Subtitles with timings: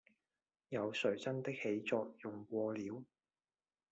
[0.69, 3.03] 有誰真的起作用過了